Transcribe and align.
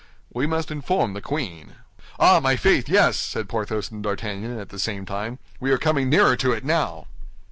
"We 0.33 0.47
must 0.47 0.71
inform 0.71 1.13
the 1.13 1.21
queen." 1.21 1.73
"Ah, 2.19 2.39
my 2.39 2.55
faith, 2.55 2.89
yes!" 2.89 3.17
said 3.17 3.47
Porthos 3.47 3.91
and 3.91 4.01
D'Artagnan, 4.01 4.57
at 4.57 4.69
the 4.69 4.79
same 4.79 5.05
time; 5.05 5.37
"we 5.59 5.69
are 5.69 5.77
coming 5.77 6.09
nearer 6.09 6.35
to 6.37 6.51
it 6.53 6.65
now." 6.65 7.05